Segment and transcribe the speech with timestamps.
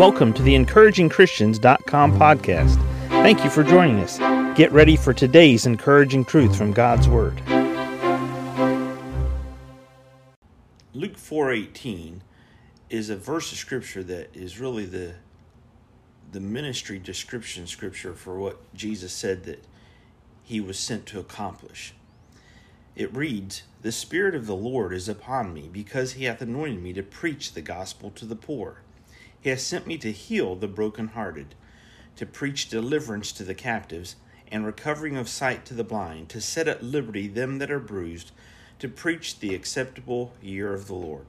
[0.00, 2.76] Welcome to the encouragingchristians.com podcast.
[3.08, 4.16] Thank you for joining us.
[4.56, 7.38] Get ready for today's encouraging truth from God's word.
[10.94, 12.22] Luke 4:18
[12.88, 15.16] is a verse of scripture that is really the
[16.32, 19.66] the ministry description scripture for what Jesus said that
[20.42, 21.92] he was sent to accomplish.
[22.96, 26.94] It reads, The Spirit of the Lord is upon me, because he hath anointed me
[26.94, 28.78] to preach the gospel to the poor.
[29.40, 31.54] He has sent me to heal the brokenhearted,
[32.16, 34.16] to preach deliverance to the captives,
[34.52, 38.32] and recovering of sight to the blind, to set at liberty them that are bruised,
[38.80, 41.26] to preach the acceptable year of the Lord.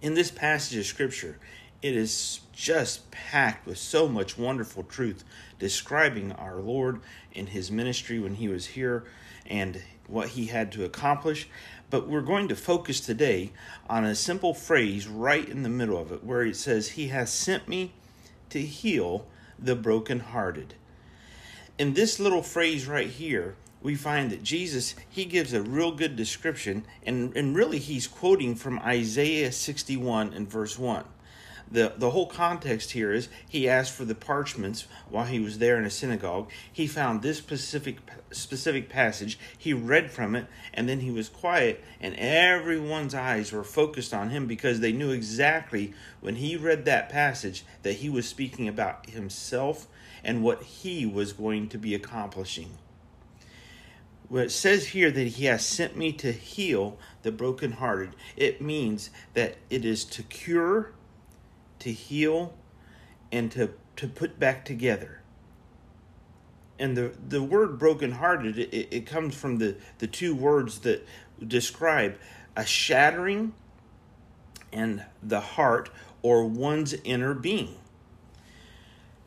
[0.00, 1.38] In this passage of Scripture,
[1.82, 5.22] it is just packed with so much wonderful truth
[5.58, 7.00] describing our Lord
[7.34, 9.04] and his ministry when he was here
[9.46, 11.48] and what he had to accomplish.
[11.94, 13.52] But we're going to focus today
[13.88, 17.32] on a simple phrase right in the middle of it where it says, He has
[17.32, 17.92] sent me
[18.50, 19.28] to heal
[19.60, 20.74] the brokenhearted.
[21.78, 26.16] In this little phrase right here, we find that Jesus, he gives a real good
[26.16, 31.04] description, and, and really he's quoting from Isaiah 61 and verse 1
[31.70, 35.78] the the whole context here is he asked for the parchments while he was there
[35.78, 36.50] in a synagogue.
[36.72, 37.98] He found this specific
[38.30, 39.38] specific passage.
[39.56, 44.30] He read from it and then he was quiet and everyone's eyes were focused on
[44.30, 49.10] him because they knew exactly when he read that passage that he was speaking about
[49.10, 49.88] himself
[50.22, 52.78] and what he was going to be accomplishing.
[54.28, 59.10] When it says here that he has sent me to heal the brokenhearted, it means
[59.34, 60.92] that it is to cure
[61.84, 62.54] to heal
[63.30, 65.20] and to, to put back together.
[66.78, 71.06] And the, the word brokenhearted, it, it comes from the, the two words that
[71.46, 72.16] describe
[72.56, 73.52] a shattering
[74.72, 75.90] and the heart
[76.22, 77.76] or one's inner being.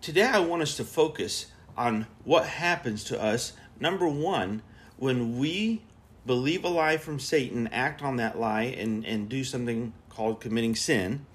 [0.00, 1.46] Today, I want us to focus
[1.76, 4.62] on what happens to us, number one,
[4.96, 5.82] when we
[6.24, 10.74] believe a lie from Satan, act on that lie, and, and do something called committing
[10.74, 11.26] sin.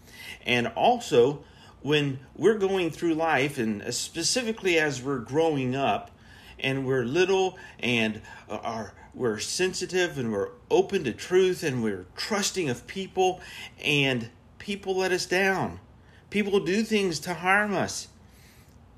[0.46, 1.44] And also,
[1.82, 6.12] when we're going through life, and specifically as we're growing up,
[6.62, 12.06] and we're little and uh, are we're sensitive and we're open to truth and we're
[12.16, 13.42] trusting of people
[13.84, 15.80] and people let us down.
[16.30, 18.08] People do things to harm us.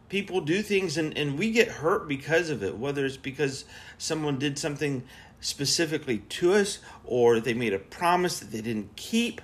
[0.10, 3.66] People do things and, and we get hurt because of it whether it's because
[3.98, 5.04] someone did something
[5.40, 9.42] specifically to us or they made a promise that they didn't keep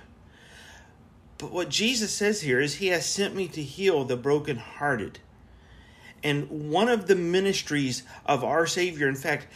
[1.40, 5.18] but what Jesus says here is, He has sent me to heal the brokenhearted.
[6.22, 9.46] And one of the ministries of our Savior, in fact,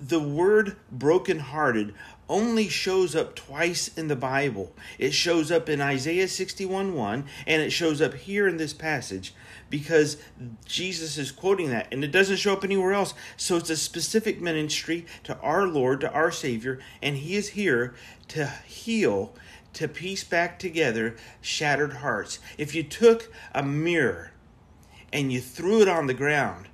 [0.00, 1.94] the word brokenhearted
[2.28, 4.72] only shows up twice in the Bible.
[4.98, 9.34] It shows up in Isaiah 61 1, and it shows up here in this passage
[9.68, 10.16] because
[10.64, 13.14] Jesus is quoting that, and it doesn't show up anywhere else.
[13.36, 17.94] So it's a specific ministry to our Lord, to our Savior, and He is here
[18.28, 19.34] to heal
[19.74, 22.38] to piece back together shattered hearts.
[22.58, 24.32] If you took a mirror
[25.12, 26.69] and you threw it on the ground,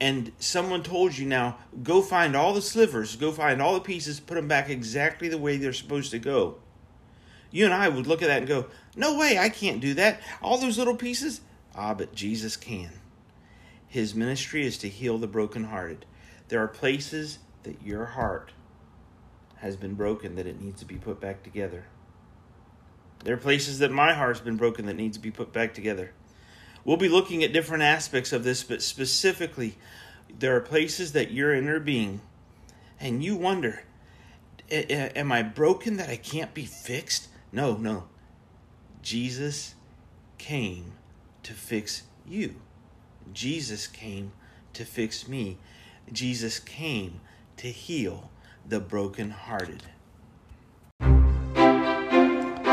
[0.00, 4.20] and someone told you now, go find all the slivers, go find all the pieces,
[4.20, 6.56] put them back exactly the way they're supposed to go.
[7.50, 10.20] You and I would look at that and go, no way, I can't do that.
[10.42, 11.40] All those little pieces?
[11.74, 12.90] Ah, but Jesus can.
[13.88, 16.04] His ministry is to heal the brokenhearted.
[16.48, 18.52] There are places that your heart
[19.56, 21.86] has been broken that it needs to be put back together.
[23.24, 26.12] There are places that my heart's been broken that needs to be put back together.
[26.84, 29.76] We'll be looking at different aspects of this, but specifically,
[30.38, 32.20] there are places that your inner being,
[33.00, 33.82] and you wonder,
[34.70, 37.28] am I broken that I can't be fixed?
[37.52, 38.04] No, no.
[39.02, 39.74] Jesus
[40.38, 40.92] came
[41.42, 42.56] to fix you.
[43.32, 44.32] Jesus came
[44.72, 45.58] to fix me.
[46.12, 47.20] Jesus came
[47.56, 48.30] to heal
[48.66, 49.82] the brokenhearted.